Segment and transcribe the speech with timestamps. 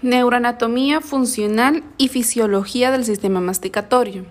[0.00, 4.26] Neuroanatomía funcional y fisiología del sistema masticatorio.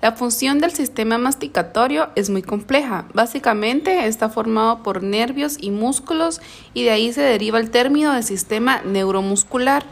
[0.00, 3.04] La función del sistema masticatorio es muy compleja.
[3.12, 6.40] Básicamente está formado por nervios y músculos
[6.72, 9.84] y de ahí se deriva el término de sistema neuromuscular.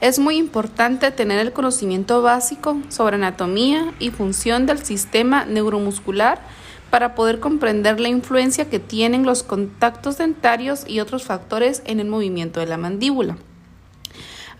[0.00, 6.40] Es muy importante tener el conocimiento básico sobre anatomía y función del sistema neuromuscular
[6.88, 12.06] para poder comprender la influencia que tienen los contactos dentarios y otros factores en el
[12.06, 13.38] movimiento de la mandíbula.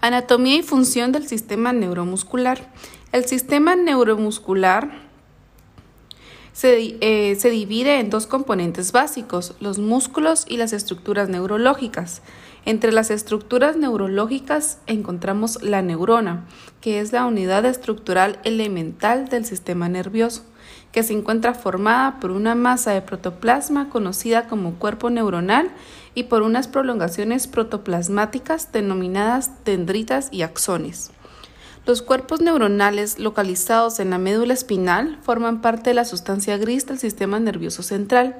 [0.03, 2.73] Anatomía y función del sistema neuromuscular.
[3.12, 4.91] El sistema neuromuscular
[6.52, 12.20] se, eh, se, divide en dos componentes básicos, los músculos y las estructuras neurológicas.
[12.65, 16.48] Entre las estructuras neurológicas encontramos la neurona,
[16.80, 20.43] que es la unidad estructural elemental del sistema nervioso,
[20.93, 25.71] que se encuentra formada por una masa de protoplasma conocida como cuerpo neuronal
[26.15, 31.11] y por unas prolongaciones protoplasmáticas denominadas dendritas y axones.
[31.85, 37.01] Los cuerpos neuronales localizados en la médula espinal forman parte de la sustancia gris del
[37.01, 38.37] sistema nervioso central,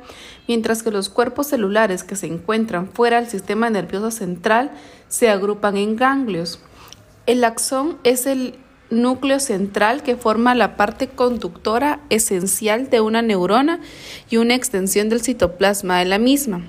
[0.47, 4.71] mientras que los cuerpos celulares que se encuentran fuera del sistema nervioso central
[5.09, 6.61] se agrupan en ganglios.
[7.27, 8.55] El axón es el
[8.93, 13.81] núcleo central que forma la parte conductora esencial de una neurona
[14.31, 16.63] y una extensión del citoplasma de la misma.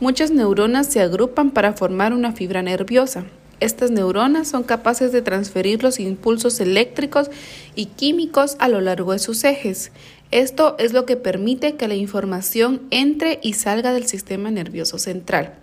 [0.00, 3.24] Muchas neuronas se agrupan para formar una fibra nerviosa.
[3.60, 7.30] Estas neuronas son capaces de transferir los impulsos eléctricos
[7.74, 9.90] y químicos a lo largo de sus ejes.
[10.30, 15.54] Esto es lo que permite que la información entre y salga del sistema nervioso central.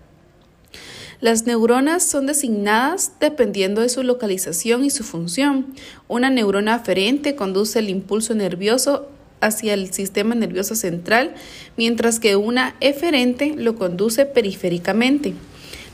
[1.25, 5.73] Las neuronas son designadas dependiendo de su localización y su función.
[6.07, 9.09] Una neurona aferente conduce el impulso nervioso
[9.41, 11.33] hacia el sistema nervioso central,
[11.77, 15.33] mientras que una eferente lo conduce periféricamente.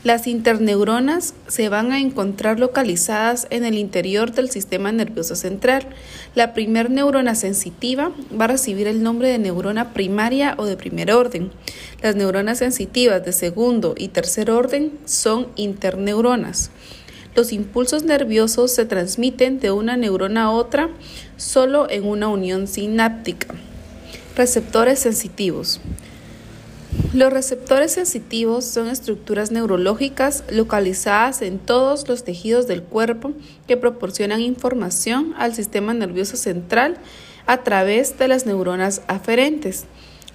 [0.04, 5.86] Las interneuronas se van a encontrar localizadas en el interior del sistema nervioso central.
[6.34, 11.12] La primer neurona sensitiva va a recibir el nombre de neurona primaria o de primer
[11.12, 11.52] orden.
[12.02, 16.72] Las neuronas sensitivas de segundo y tercer orden son interneuronas.
[17.36, 20.90] Los impulsos nerviosos se transmiten de una neurona a otra
[21.36, 23.54] solo en una unión sináptica.
[24.34, 25.80] Receptores sensitivos.
[27.14, 33.32] Los receptores sensitivos son estructuras neurológicas localizadas en todos los tejidos del cuerpo
[33.66, 36.96] que proporcionan información al sistema nervioso central
[37.46, 39.84] a través de las neuronas aferentes.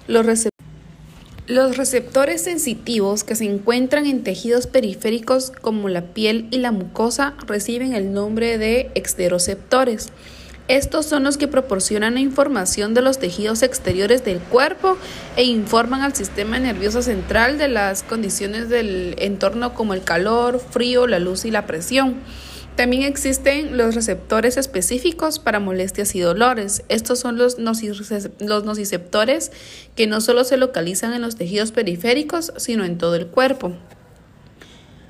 [0.06, 7.34] Los, receptores sensitivos que se encuentran en tejidos periféricos como la piel y la mucosa
[7.46, 10.12] reciben el nombre de exteroceptores.
[10.68, 14.98] Estos son los que proporcionan la información de los tejidos exteriores del cuerpo
[15.34, 21.06] e informan al sistema nervioso central de las condiciones del entorno como el calor, frío,
[21.06, 22.16] la luz y la presión.
[22.76, 26.84] También existen los receptores específicos para molestias y dolores.
[26.90, 29.50] Estos son los, nociceptores
[29.96, 33.72] que no solo se localizan en los tejidos periféricos, sino en todo el cuerpo.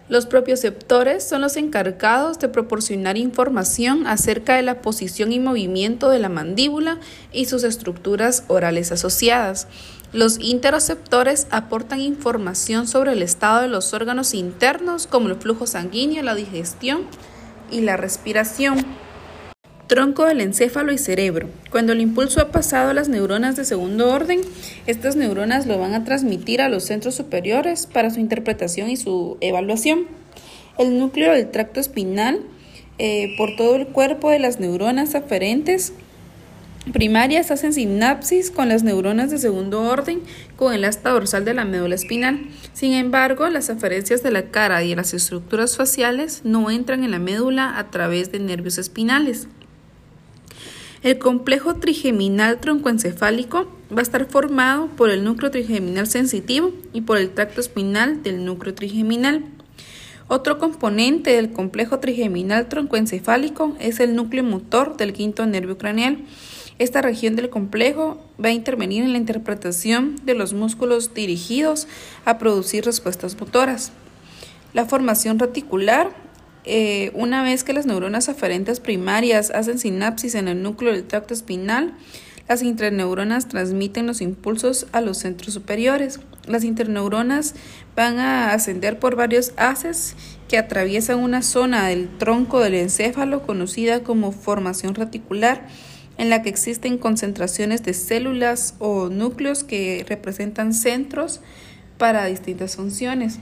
[0.09, 6.19] Los propioceptores son los encargados de proporcionar información acerca de la posición y movimiento de
[6.19, 6.99] la mandíbula
[7.31, 9.69] y sus estructuras orales asociadas.
[10.15, 16.23] Los interoceptores aportan información sobre el estado de los órganos internos como el flujo sanguíneo,
[16.23, 17.03] la digestión
[17.71, 18.87] y la respiración.
[19.89, 21.49] Tronco del encéfalo y cerebro.
[21.71, 24.43] Cuando el impulso ha pasado a las neuronas de segundo orden,
[24.87, 29.39] estas neuronas lo van a transmitir a los centros superiores para su interpretación y su
[29.41, 30.01] evaluación.
[30.77, 32.41] El núcleo del tracto espinal,
[32.99, 35.95] eh, por todo el cuerpo de las neuronas aferentes
[36.93, 40.21] primarias, hacen sinapsis con las neuronas de segundo orden
[40.57, 42.41] con el asta dorsal de la médula espinal.
[42.75, 47.19] Sin embargo, las aferencias de la cara y las estructuras faciales no entran en la
[47.19, 49.49] médula a través de nervios espinales.
[51.01, 57.19] El complejo trigeminal troncoencefálico va a estar formado por el núcleo trigeminal sensitivo y por
[57.19, 59.45] el tracto espinal del núcleo trigeminal.
[60.27, 66.19] Otro componente del complejo trigeminal troncoencefálico es el núcleo motor del quinto nervio craneal.
[66.81, 71.87] Esta región del complejo va a intervenir en la interpretación de los músculos dirigidos
[72.25, 73.93] a producir respuestas motoras.
[74.75, 76.11] La formación reticular
[76.71, 81.33] eh, una vez que las neuronas aferentes primarias hacen sinapsis en el núcleo del tracto
[81.33, 81.95] espinal,
[82.47, 86.21] las interneuronas transmiten los impulsos a los centros superiores.
[86.47, 87.55] Las interneuronas
[87.97, 90.15] van a ascender por varios haces
[90.47, 95.69] que atraviesan una zona del tronco del encéfalo conocida como formación reticular,
[96.19, 101.41] en la que existen concentraciones de células o núcleos que representan centros
[101.97, 103.39] para distintas funciones.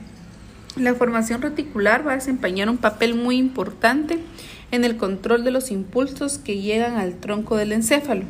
[0.79, 4.19] La formación reticular va a desempeñar un papel muy importante
[4.71, 8.25] en el control de los impulsos que llegan al tronco del encéfalo.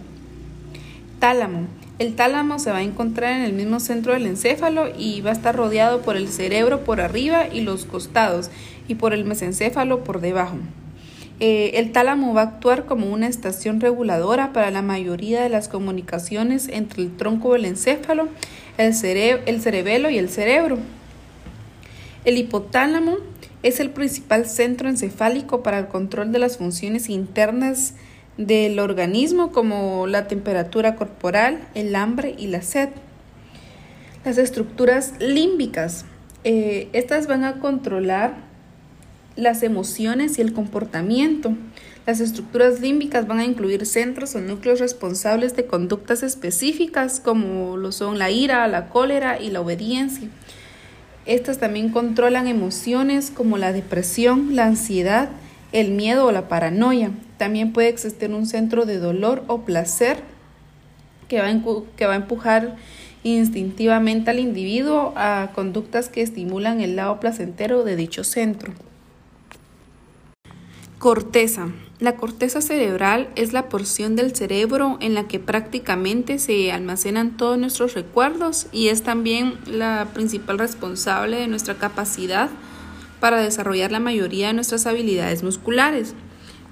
[1.20, 1.68] Tálamo.
[2.00, 5.34] El tálamo se va a encontrar en el mismo centro del encéfalo y va a
[5.34, 8.50] estar rodeado por el cerebro por arriba y los costados
[8.88, 10.58] y por el mesencéfalo por debajo.
[11.42, 15.68] Eh, el tálamo va a actuar como una estación reguladora para la mayoría de las
[15.68, 18.30] comunicaciones entre el tronco del encéfalo,
[18.78, 20.78] el, el cerebelo y el cerebro.
[22.26, 23.18] El hipotálamo
[23.64, 27.94] es el principal centro encefálico para el control de las funciones internas
[28.38, 32.90] del organismo como la temperatura corporal, el hambre y la sed.
[34.24, 36.06] Las estructuras límbicas.
[36.44, 38.36] Eh, estas van a controlar
[39.36, 41.56] las emociones y el comportamiento.
[42.06, 47.92] Las estructuras límbicas van a incluir centros o núcleos responsables de conductas específicas como lo
[47.92, 50.30] son la ira, la cólera y la obediencia.
[51.28, 55.30] Estas también controlan emociones como la depresión, la ansiedad,
[55.74, 57.12] el miedo o la paranoia.
[57.38, 60.24] También puede existir un centro de dolor o placer
[61.28, 61.48] que va,
[61.98, 62.78] que va a empujar
[63.24, 68.72] instintivamente al individuo a conductas que estimulan el lado placentero de dicho centro.
[71.00, 71.68] Corteza.
[72.00, 77.58] La corteza cerebral es la porción del cerebro en la que prácticamente se almacenan todos
[77.58, 82.52] nuestros recuerdos y es también la principal responsable de nuestra capacidad
[83.20, 86.14] para desarrollar la mayoría de nuestras habilidades musculares.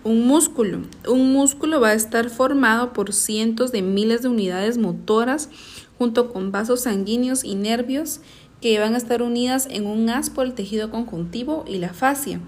[0.04, 0.82] Un músculo.
[1.08, 5.50] Un músculo va a estar formado por cientos de miles de unidades motoras
[5.98, 8.20] junto con vasos sanguíneos y nervios
[8.62, 12.40] que van a estar unidas en un haz por el tejido conjuntivo y la fascia.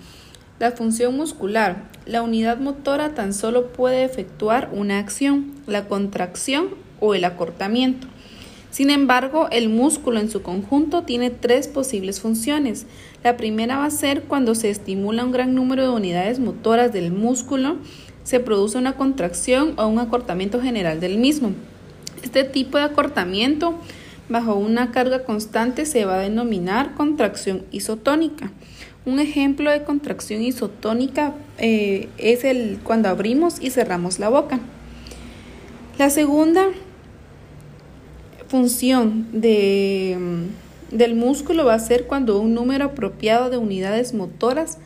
[0.60, 1.84] La función muscular.
[2.08, 6.70] La unidad motora tan solo puede efectuar una acción, la contracción
[7.00, 8.08] o el acortamiento.
[8.72, 12.88] Sin embargo, el músculo en su conjunto tiene tres posibles funciones.
[13.24, 17.12] La primera va a ser cuando se estimula un gran número de unidades motoras del
[17.12, 17.78] músculo,
[18.24, 21.52] se produce una contracción o un acortamiento general del mismo.
[22.24, 23.76] Este tipo de acortamiento
[24.28, 28.52] bajo una carga constante se va a denominar contracción isotónica.
[29.08, 34.60] Un ejemplo de contracción isotónica eh, es el cuando abrimos y cerramos la boca.
[35.98, 36.66] La segunda
[38.50, 40.18] función de,
[40.92, 44.78] del músculo va a ser cuando un número apropiado de unidades motoras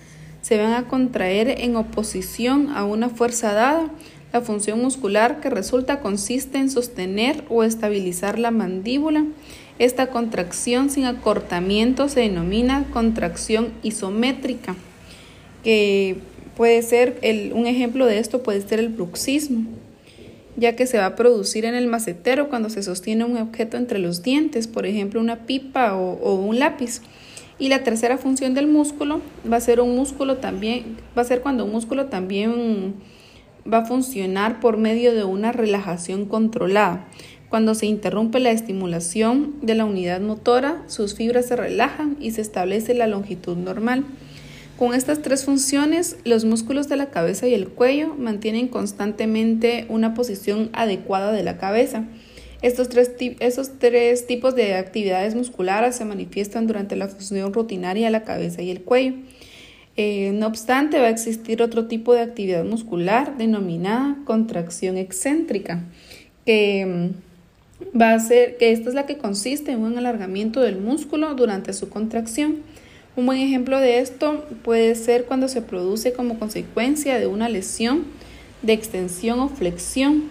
[0.44, 3.90] se van a contraer en oposición a una fuerza dada.
[4.34, 9.26] La función muscular que resulta consiste en sostener o estabilizar la mandíbula
[9.82, 14.76] esta contracción sin acortamiento se denomina contracción isométrica,
[15.64, 16.18] que
[16.56, 17.20] puede ser
[17.56, 19.66] un ejemplo de esto puede ser el bruxismo,
[20.56, 23.98] ya que se va a producir en el macetero cuando se sostiene un objeto entre
[23.98, 27.02] los dientes, por ejemplo una pipa o, o un lápiz.
[27.58, 29.20] Y la tercera función del músculo
[29.52, 32.94] va a ser un músculo también, va a ser cuando un músculo también
[33.72, 37.08] va a funcionar por medio de una relajación controlada.
[37.52, 42.40] Cuando se interrumpe la estimulación de la unidad motora, sus fibras se relajan y se
[42.40, 44.06] establece la longitud normal.
[44.80, 50.14] Con estas tres funciones, los músculos de la cabeza y el cuello mantienen constantemente una
[50.14, 52.06] posición adecuada de la cabeza.
[52.62, 53.12] Estos tres,
[53.42, 58.62] esos tres tipos de actividades musculares se manifiestan durante la función rutinaria de la cabeza
[58.62, 59.16] y el cuello.
[59.98, 65.84] Eh, no obstante, va a existir otro tipo de actividad muscular denominada contracción excéntrica,
[66.46, 67.12] que
[68.00, 71.74] va a ser que esta es la que consiste en un alargamiento del músculo durante
[71.74, 72.58] su contracción.
[73.16, 78.06] Un buen ejemplo de esto puede ser cuando se produce como consecuencia de una lesión
[78.62, 80.24] de extensión o flexión.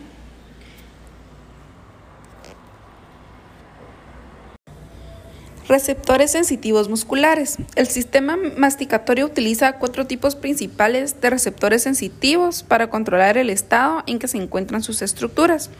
[5.71, 7.59] Receptores sensitivos musculares.
[7.77, 14.19] El sistema masticatorio utiliza cuatro tipos principales de receptores sensitivos para controlar el estado en
[14.19, 15.71] que se encuentran sus estructuras.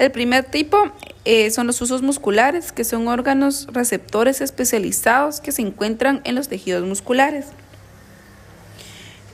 [0.00, 0.90] El primer tipo
[1.24, 6.48] eh, son los usos musculares, que son órganos receptores especializados que se encuentran en los
[6.48, 7.46] tejidos musculares.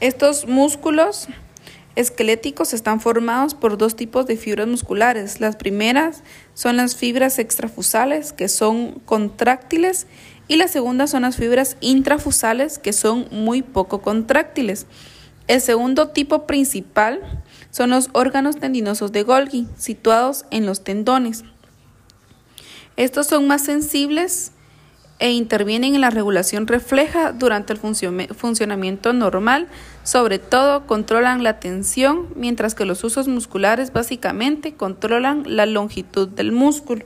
[0.00, 1.28] Estos músculos
[1.96, 5.40] esqueléticos están formados por dos tipos de fibras musculares.
[5.40, 6.22] Las primeras
[6.54, 10.06] son las fibras extrafusales, que son contráctiles,
[10.46, 14.86] y las segundas son las fibras intrafusales, que son muy poco contráctiles.
[15.46, 17.20] El segundo tipo principal
[17.70, 21.44] son los órganos tendinosos de Golgi, situados en los tendones.
[22.96, 24.52] Estos son más sensibles
[25.18, 29.68] e intervienen en la regulación refleja durante el funcionamiento normal,
[30.02, 36.52] sobre todo controlan la tensión, mientras que los usos musculares básicamente controlan la longitud del
[36.52, 37.04] músculo.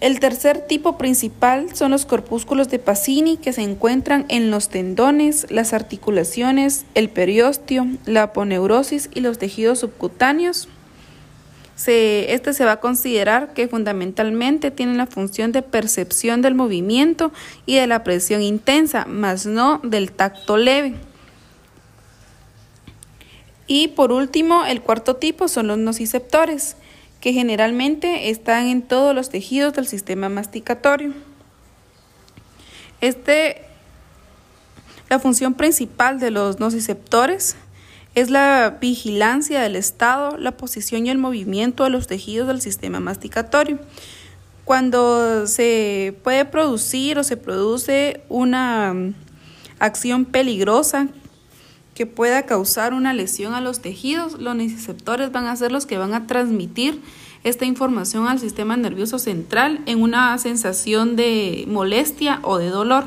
[0.00, 5.50] El tercer tipo principal son los corpúsculos de Pacini que se encuentran en los tendones,
[5.50, 10.68] las articulaciones, el periósteo, la aponeurosis y los tejidos subcutáneos.
[11.86, 17.32] Este se va a considerar que fundamentalmente tienen la función de percepción del movimiento
[17.66, 20.96] y de la presión intensa, más no del tacto leve.
[23.68, 26.76] Y por último, el cuarto tipo son los nociceptores
[27.20, 31.12] que generalmente están en todos los tejidos del sistema masticatorio.
[33.00, 33.62] Este,
[35.08, 37.56] la función principal de los nociceptores
[38.20, 43.00] es la vigilancia del estado, la posición y el movimiento de los tejidos del sistema
[43.00, 43.78] masticatorio.
[44.64, 48.94] Cuando se puede producir o se produce una
[49.78, 51.08] acción peligrosa
[51.94, 55.98] que pueda causar una lesión a los tejidos, los nociceptores van a ser los que
[55.98, 57.00] van a transmitir
[57.44, 63.04] esta información al sistema nervioso central en una sensación de molestia o de dolor.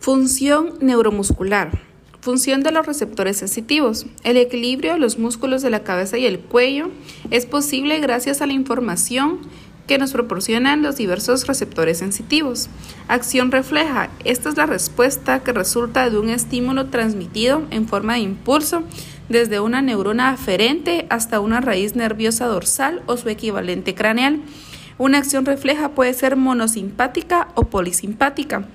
[0.00, 1.86] Función neuromuscular.
[2.26, 4.06] Función de los receptores sensitivos.
[4.24, 6.90] El equilibrio de los músculos de la cabeza y el cuello
[7.30, 9.38] es posible gracias a la información
[9.86, 12.68] que nos proporcionan los diversos receptores sensitivos.
[13.06, 14.10] Acción refleja.
[14.24, 18.82] Esta es la respuesta que resulta de un estímulo transmitido en forma de impulso
[19.28, 24.40] desde una neurona aferente hasta una raíz nerviosa dorsal o su equivalente craneal.
[24.98, 28.66] Una acción refleja puede ser monosimpática o polisimpática.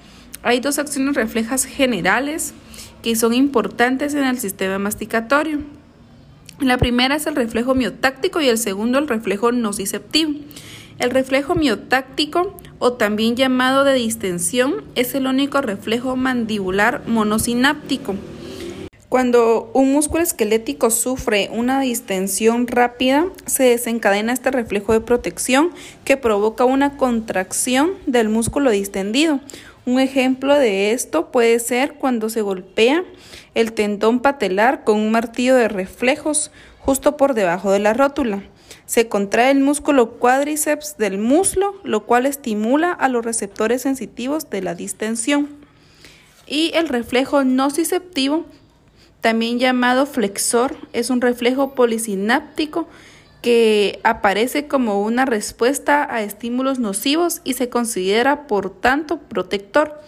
[0.41, 2.53] Hay dos acciones reflejas generales
[3.01, 5.59] que son importantes en el sistema masticatorio.
[6.59, 10.33] La primera es el reflejo miotáctico y el segundo el reflejo nociceptivo.
[10.99, 18.15] El reflejo miotáctico, o también llamado de distensión, es el único reflejo mandibular monosináptico.
[19.09, 25.71] Cuando un músculo esquelético sufre una distensión rápida, se desencadena este reflejo de protección
[26.05, 29.41] que provoca una contracción del músculo distendido.
[29.85, 33.03] Un ejemplo de esto puede ser cuando se golpea
[33.55, 38.43] el tendón patelar con un martillo de reflejos justo por debajo de la rótula.
[38.85, 44.61] Se contrae el músculo cuádriceps del muslo, lo cual estimula a los receptores sensitivos de
[44.61, 45.49] la distensión.
[46.45, 48.45] Y el reflejo nociceptivo,
[49.19, 52.87] también llamado flexor, es un reflejo polisináptico
[53.41, 59.99] que aparece como una respuesta a estímulos nocivos y se considera por tanto protector.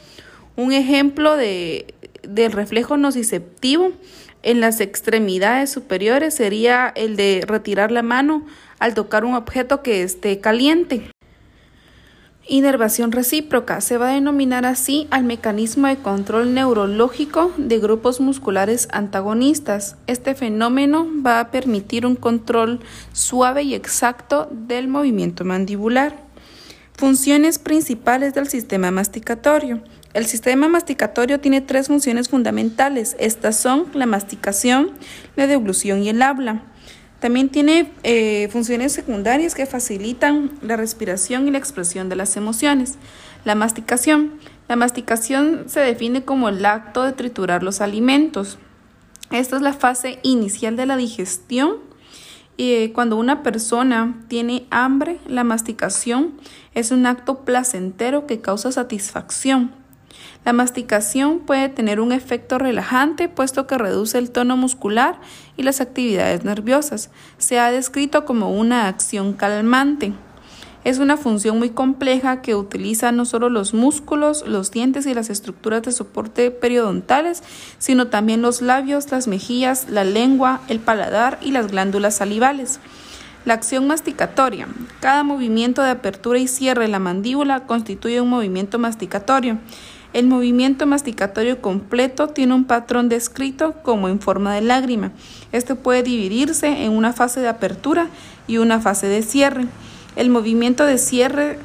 [0.56, 3.92] Un ejemplo de, del reflejo nociceptivo
[4.44, 8.46] en las extremidades superiores sería el de retirar la mano
[8.80, 11.12] al tocar un objeto que esté caliente.
[12.46, 18.90] Inervación recíproca se va a denominar así al mecanismo de control neurológico de grupos musculares
[18.92, 19.96] antagonistas.
[20.08, 22.82] Este fenómeno va a permitir un control
[23.14, 26.18] suave y exacto del movimiento mandibular.
[26.98, 29.82] Funciones principales del sistema masticatorio.
[30.14, 33.16] El sistema masticatorio tiene tres funciones fundamentales.
[33.20, 34.92] Estas son la masticación,
[35.38, 36.73] la deglución y el habla.
[37.24, 42.96] También tiene eh, funciones secundarias que facilitan la respiración y la expresión de las emociones.
[43.46, 44.34] La masticación.
[44.68, 48.58] La masticación se define como el acto de triturar los alimentos.
[49.32, 51.77] Esta es la fase inicial de la digestión.
[52.58, 56.34] Y cuando una persona tiene hambre, la masticación
[56.74, 59.72] es un acto placentero que causa satisfacción.
[60.44, 65.22] La masticación puede tener un efecto relajante puesto que reduce el tono muscular
[65.57, 67.10] y las actividades nerviosas.
[67.38, 70.13] Se ha descrito como una acción calmante.
[70.83, 75.29] Es una función muy compleja que utiliza no solo los músculos, los dientes y las
[75.29, 77.41] estructuras de soporte periodontales,
[77.77, 82.81] sino también los labios, las mejillas, la lengua, el paladar y las glándulas salivales.
[83.45, 84.67] La acción masticatoria.
[85.00, 89.60] Cada movimiento de apertura y cierre de la mandíbula constituye un movimiento masticatorio.
[90.13, 95.12] El movimiento masticatorio completo tiene un patrón descrito como en forma de lágrima.
[95.51, 98.08] Este puede dividirse en una fase de apertura
[98.48, 99.65] y una fase de cierre.
[100.15, 101.58] El movimiento de cierre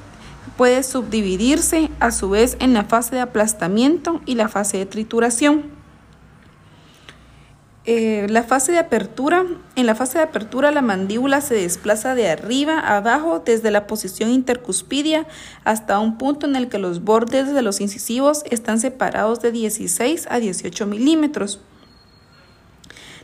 [0.56, 5.77] puede subdividirse a su vez en la fase de aplastamiento y la fase de trituración.
[7.90, 12.28] Eh, la fase de apertura, en la fase de apertura la mandíbula se desplaza de
[12.28, 15.26] arriba a abajo desde la posición intercuspidia
[15.64, 20.26] hasta un punto en el que los bordes de los incisivos están separados de 16
[20.28, 21.60] a 18 milímetros.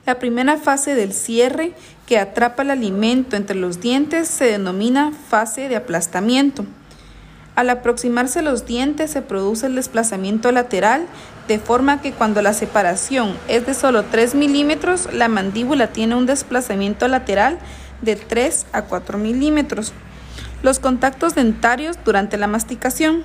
[0.06, 1.74] La primera fase del cierre
[2.06, 6.64] que atrapa el alimento entre los dientes se denomina fase de aplastamiento.
[7.54, 11.06] Al aproximarse los dientes se produce el desplazamiento lateral,
[11.48, 16.26] de forma que cuando la separación es de solo 3 milímetros, la mandíbula tiene un
[16.26, 17.58] desplazamiento lateral
[18.00, 19.92] de 3 a 4 milímetros.
[20.62, 23.24] Los contactos dentarios durante la masticación.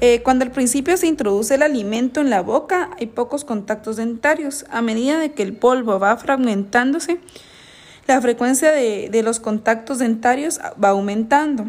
[0.00, 4.64] Eh, cuando al principio se introduce el alimento en la boca, hay pocos contactos dentarios.
[4.70, 7.18] A medida de que el polvo va fragmentándose,
[8.06, 11.64] la frecuencia de, de los contactos dentarios va aumentando.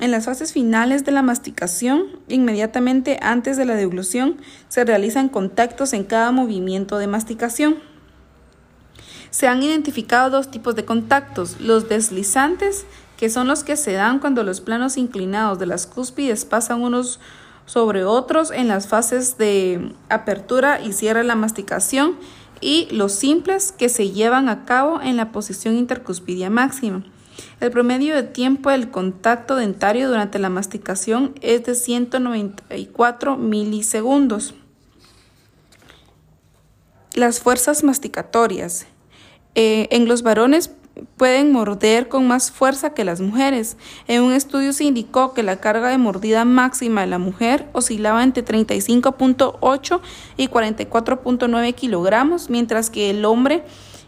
[0.00, 4.38] En las fases finales de la masticación, inmediatamente antes de la deglución,
[4.68, 7.76] se realizan contactos en cada movimiento de masticación.
[9.30, 12.86] Se han identificado dos tipos de contactos, los deslizantes,
[13.18, 17.20] que son los que se dan cuando los planos inclinados de las cúspides pasan unos
[17.66, 22.16] sobre otros en las fases de apertura y cierre de la masticación,
[22.62, 27.04] y los simples que se llevan a cabo en la posición intercuspidia máxima.
[27.60, 34.54] El promedio de tiempo del contacto dentario durante la masticación es de 194 milisegundos.
[37.14, 38.86] Las fuerzas masticatorias.
[39.54, 40.70] Eh, en los varones
[41.16, 43.76] pueden morder con más fuerza que las mujeres.
[44.08, 48.22] En un estudio se indicó que la carga de mordida máxima de la mujer oscilaba
[48.22, 50.00] entre 35.8
[50.38, 53.64] y 44.9 kilogramos, mientras que el hombre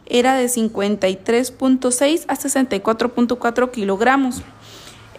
[0.06, 4.42] era de 53.6 a 64.4 kilogramos.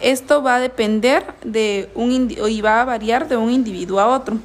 [0.02, 4.38] Esto va a depender de un y va a variar de un individuo a otro.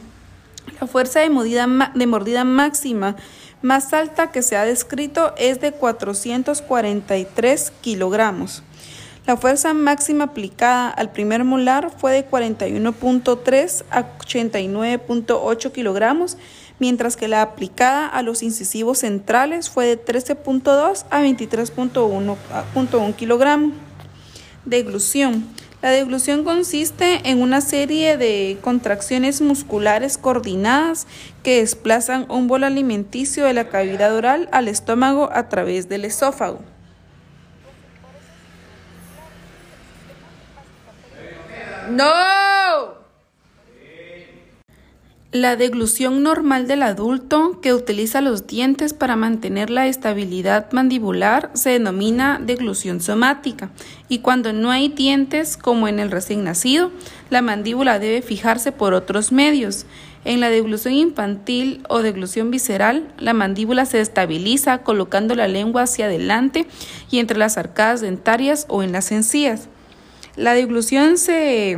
[0.80, 3.16] La fuerza de mordida, de mordida máxima
[3.62, 8.62] más alta que se ha descrito es de 443 kilogramos.
[9.26, 16.38] La fuerza máxima aplicada al primer molar fue de 41.3 a 89.8 kilogramos
[16.78, 23.72] mientras que la aplicada a los incisivos centrales fue de 13.2 a 23.1 kilogramos.
[24.64, 25.46] Deglución.
[25.80, 31.06] La deglución consiste en una serie de contracciones musculares coordinadas
[31.44, 36.60] que desplazan un bolo alimenticio de la cavidad oral al estómago a través del esófago.
[41.90, 42.97] No.
[45.32, 51.68] La deglución normal del adulto, que utiliza los dientes para mantener la estabilidad mandibular, se
[51.68, 53.68] denomina deglución somática,
[54.08, 56.92] y cuando no hay dientes, como en el recién nacido,
[57.28, 59.84] la mandíbula debe fijarse por otros medios.
[60.24, 66.06] En la deglución infantil o deglución visceral, la mandíbula se estabiliza colocando la lengua hacia
[66.06, 66.66] adelante
[67.10, 69.68] y entre las arcadas dentarias o en las encías.
[70.36, 71.76] La deglución se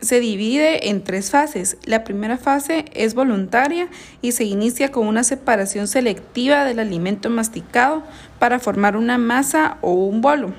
[0.00, 1.76] se divide en tres fases.
[1.84, 3.88] La primera fase es voluntaria
[4.22, 8.02] y se inicia con una separación selectiva del alimento masticado
[8.38, 10.52] para formar una masa o un bolo.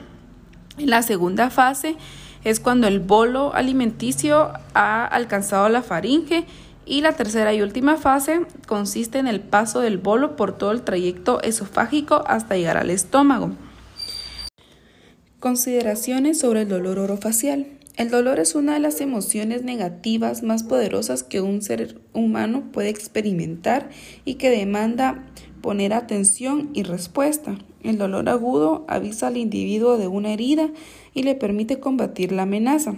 [0.77, 1.95] La segunda fase
[2.43, 6.45] es cuando el bolo alimenticio ha alcanzado la faringe
[6.85, 10.81] y la tercera y última fase consiste en el paso del bolo por todo el
[10.81, 13.51] trayecto esofágico hasta llegar al estómago.
[15.39, 17.78] Consideraciones sobre el dolor orofacial.
[17.99, 22.87] El dolor es una de las emociones negativas más poderosas que un ser humano puede
[22.87, 23.89] experimentar
[24.23, 25.25] y que demanda
[25.59, 27.57] poner atención y respuesta.
[27.83, 30.69] El dolor agudo avisa al individuo de una herida
[31.13, 32.95] y le permite combatir la amenaza.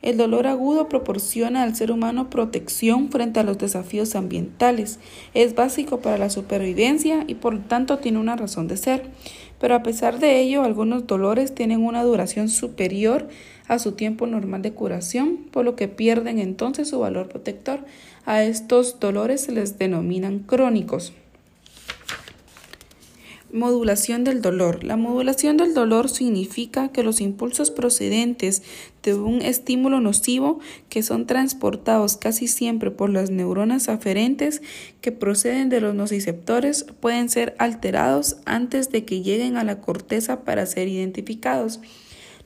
[0.00, 5.00] El dolor agudo proporciona al ser humano protección frente a los desafíos ambientales.
[5.32, 9.10] Es básico para la supervivencia y por lo tanto tiene una razón de ser.
[9.58, 13.28] Pero a pesar de ello, algunos dolores tienen una duración superior
[13.68, 17.84] a su tiempo normal de curación, por lo que pierden entonces su valor protector.
[18.26, 21.12] A estos dolores se les denominan crónicos.
[23.54, 24.82] Modulación del dolor.
[24.82, 28.64] La modulación del dolor significa que los impulsos procedentes
[29.04, 34.60] de un estímulo nocivo que son transportados casi siempre por las neuronas aferentes
[35.00, 40.40] que proceden de los nociceptores pueden ser alterados antes de que lleguen a la corteza
[40.42, 41.78] para ser identificados.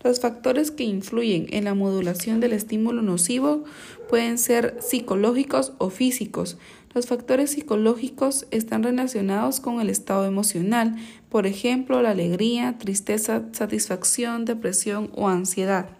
[0.04, 3.64] Los factores que influyen en la modulación del estímulo nocivo
[4.08, 6.56] pueden ser psicológicos o físicos.
[6.94, 10.96] Los factores psicológicos están relacionados con el estado emocional,
[11.28, 15.90] por ejemplo, la alegría, tristeza, satisfacción, depresión o ansiedad.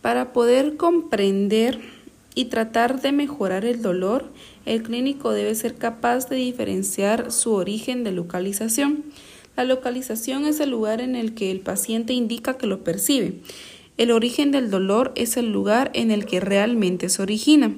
[0.00, 1.80] Para poder comprender
[2.34, 4.32] y tratar de mejorar el dolor,
[4.66, 9.04] el clínico debe ser capaz de diferenciar su origen de localización.
[9.56, 13.34] La localización es el lugar en el que el paciente indica que lo percibe.
[13.96, 17.74] El origen del dolor es el lugar en el que realmente se origina.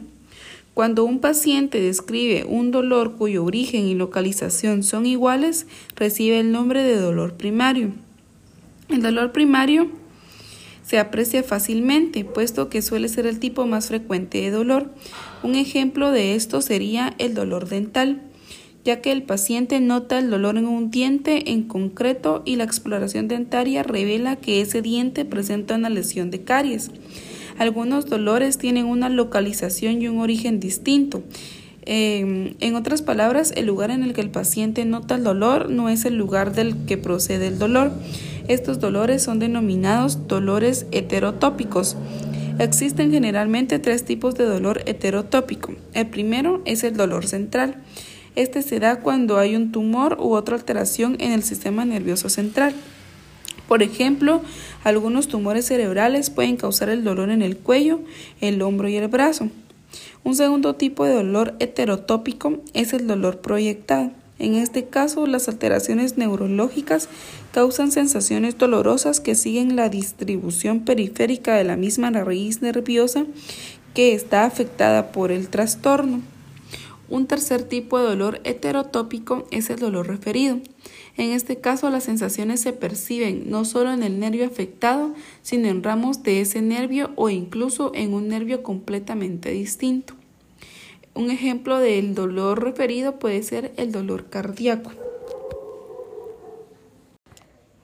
[0.75, 5.67] Cuando un paciente describe un dolor cuyo origen y localización son iguales,
[5.97, 7.93] recibe el nombre de dolor primario.
[8.89, 9.91] El dolor primario
[10.83, 14.91] se aprecia fácilmente, puesto que suele ser el tipo más frecuente de dolor.
[15.43, 18.23] Un ejemplo de esto sería el dolor dental,
[18.85, 23.29] ya que el paciente nota el dolor en un diente en concreto y la exploración
[23.29, 26.91] dentaria revela que ese diente presenta una lesión de caries.
[27.59, 31.23] Algunos dolores tienen una localización y un origen distinto.
[31.85, 35.89] Em, en otras palabras, el lugar en el que el paciente nota el dolor no
[35.89, 37.93] es el lugar del que procede el dolor.
[38.49, 41.97] Estos dolores son denominados dolores heterotópicos.
[42.59, 45.75] Existen generalmente tres tipos de dolor heterotópico.
[45.95, 47.77] El primero es el dolor central.
[48.35, 52.75] Este se da cuando hay un tumor u otra alteración en el sistema nervioso central.
[53.69, 54.43] Por ejemplo,
[54.85, 58.01] algunos tumores cerebrales pueden causar el dolor en el cuello,
[58.41, 59.49] el hombro y el brazo.
[60.25, 64.11] Un segundo tipo de dolor heterotópico es el dolor proyectado.
[64.43, 67.09] En este caso, las alteraciones neurológicas
[67.53, 73.25] causan sensaciones dolorosas que siguen la distribución periférica de la misma raíz nerviosa
[73.95, 76.23] que está afectada por el trastorno.
[77.09, 80.59] Un tercer tipo de dolor heterotópico es el dolor referido.
[81.17, 85.85] En este caso, las sensaciones se perciben no solo en el nervio afectado, sino en
[85.85, 90.15] ramos de ese nervio o incluso en un nervio completamente distinto.
[91.15, 94.93] Un ejemplo del dolor referido puede ser el dolor cardíaco.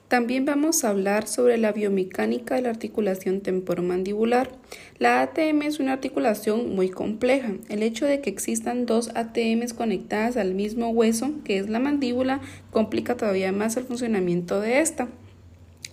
[0.07, 4.49] También vamos a hablar sobre la biomecánica de la articulación temporomandibular.
[4.97, 7.51] La ATM es una articulación muy compleja.
[7.69, 12.41] El hecho de que existan dos ATMs conectadas al mismo hueso, que es la mandíbula,
[12.71, 15.09] complica todavía más el funcionamiento de esta.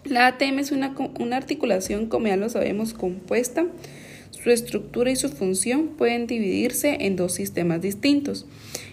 [0.05, 3.66] La ATM es una, una articulación, como ya lo sabemos, compuesta.
[4.31, 8.47] Su estructura y su función pueden dividirse en dos sistemas distintos.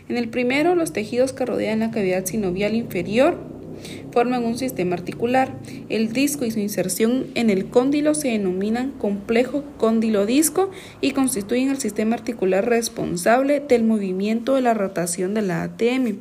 [0.09, 3.37] En el primero, los tejidos que rodean la cavidad sinovial inferior
[4.11, 5.53] forman un sistema articular.
[5.89, 11.79] El disco y su inserción en el cóndilo se denominan complejo cóndilo-disco y constituyen el
[11.79, 16.19] sistema articular responsable del movimiento de la rotación de la ATM.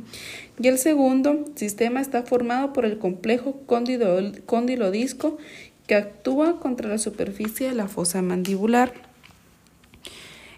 [0.60, 5.38] Y el segundo sistema está formado por el complejo cóndilo-disco
[5.86, 8.92] que actúa contra la superficie de la fosa mandibular.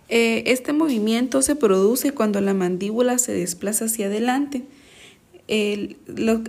[0.09, 4.65] Eh, este movimiento se produce cuando la mandíbula se desplaza hacia adelante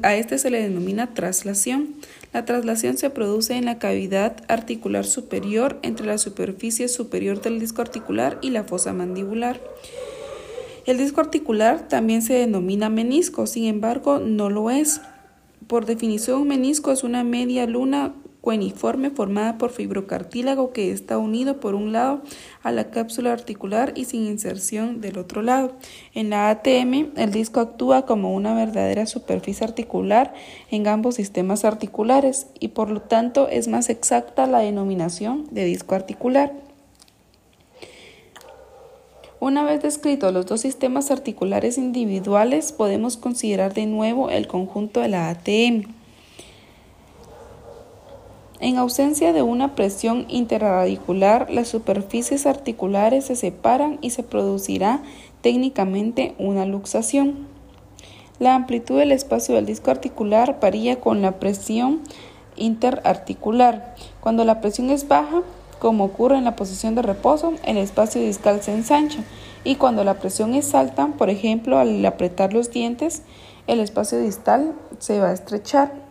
[0.04, 1.96] a este se le denomina traslación.
[2.34, 7.82] La traslación se produce en la cavidad articular superior entre la superficie superior del disco
[7.82, 9.60] articular y la fosa mandibular.
[10.86, 15.02] El disco articular también se denomina menisco, sin embargo no lo es.
[15.68, 18.14] Por definición, un menisco es una media luna
[18.46, 22.22] cueniforme formada por fibrocartílago que está unido por un lado
[22.62, 25.72] a la cápsula articular y sin inserción del otro lado.
[26.14, 30.36] En la ATM, el disco actúa como una verdadera superficie articular
[30.70, 35.96] en ambos sistemas articulares y por lo tanto es más exacta la denominación de disco
[35.96, 36.54] articular.
[39.40, 45.10] Una vez descritos los dos sistemas articulares individuales, podemos considerar de nuevo el conjunto de
[45.10, 46.05] la ATM.
[48.60, 55.02] En ausencia de una presión interradicular, las superficies articulares se separan y se producirá
[55.41, 57.48] técnicamente una luxación.
[58.39, 62.02] La amplitud del espacio del disco articular varía con la presión
[62.56, 63.96] interarticular.
[64.22, 65.41] Cuando la presión es baja,
[65.80, 69.20] como ocurre en la posición de reposo, el espacio discal se ensancha
[69.65, 73.24] y cuando la presión es alta, por ejemplo al apretar los dientes,
[73.68, 76.05] el espacio distal se va a estrechar.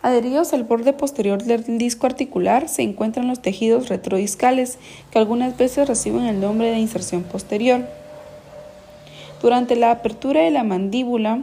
[0.00, 4.78] Adheridos al borde posterior del disco articular se encuentran los tejidos retrodiscales,
[5.10, 7.84] que algunas veces reciben el nombre de inserción posterior.
[9.42, 11.42] Durante la apertura de la mandíbula,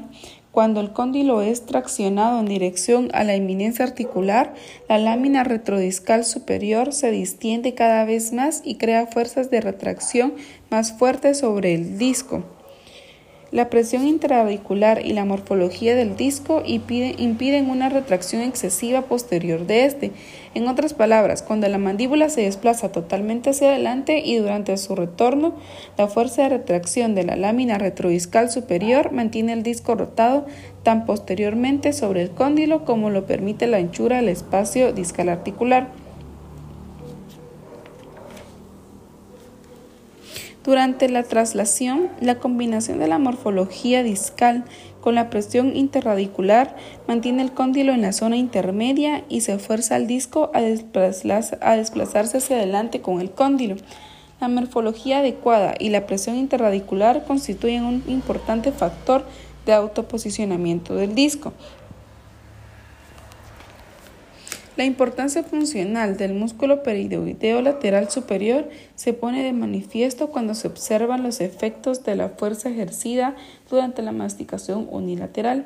[0.54, 4.54] cuando el cóndilo es traccionado en dirección a la eminencia articular,
[4.88, 10.34] la lámina retrodiscal superior se distiende cada vez más y crea fuerzas de retracción
[10.70, 12.55] más fuertes sobre el disco.
[13.56, 20.12] La presión intraradicular y la morfología del disco impiden una retracción excesiva posterior de este.
[20.56, 25.54] En otras palabras, cuando la mandíbula se desplaza totalmente hacia adelante y durante su retorno,
[25.98, 30.46] la fuerza de retracción de la lámina retrodiscal superior mantiene el disco rotado
[30.84, 36.05] tan posteriormente sobre el cóndilo como lo permite la anchura del espacio discal articular.
[40.65, 44.65] Durante la traslación, la combinación de la morfología discal
[44.99, 46.75] con la presión interradicular
[47.08, 52.56] mantiene el cóndilo en la zona intermedia y se fuerza al disco a, desplazarse hacia
[52.56, 53.75] adelante con el cóndilo.
[54.41, 59.23] La morfología adecuada y la presión interradicular constituyen un importante factor
[59.67, 61.54] de autoposicionamiento del disco.
[64.78, 71.24] La importancia funcional del músculo peridoideo lateral superior se pone de manifiesto cuando se observan
[71.24, 73.38] los efectos de la fuerza ejercida
[73.70, 75.64] durante la masticación unilateral.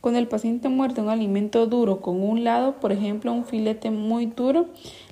[0.00, 4.26] Cuando el paciente muerde un alimento duro con un lado, por ejemplo un filete muy
[4.26, 4.66] duro,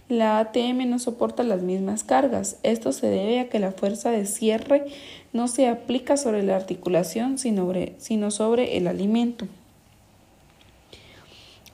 [0.08, 2.58] la ATM no soporta las mismas cargas.
[2.64, 4.86] Esto se debe a que la fuerza de cierre
[5.32, 9.46] no se aplica sobre la articulación, sino sobre el alimento.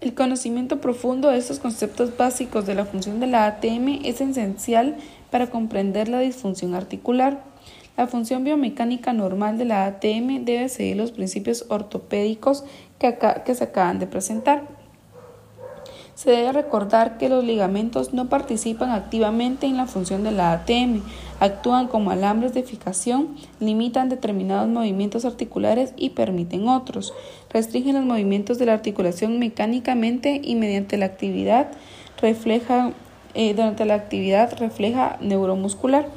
[0.02, 4.96] El conocimiento profundo de estos conceptos básicos de la función de la ATM es esencial
[5.30, 7.44] para comprender la disfunción articular.
[7.96, 12.64] La función biomecánica normal de la ATM debe seguir los principios ortopédicos
[12.98, 14.66] que, que se acaban de presentar.
[16.14, 21.02] Se debe recordar que los ligamentos no participan activamente en la función de la ATM,
[21.40, 23.28] actúan como alambres de fijación,
[23.60, 27.14] limitan determinados movimientos articulares y permiten otros,
[27.50, 31.72] restringen los movimientos de la articulación mecánicamente y mediante la actividad
[32.20, 32.92] refleja,
[33.34, 36.08] eh, durante la actividad refleja neuromuscular.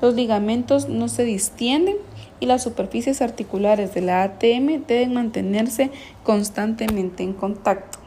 [0.00, 1.96] Los ligamentos no se distienden
[2.38, 5.90] y las superficies articulares de la ATM deben mantenerse
[6.22, 7.99] constantemente en contacto.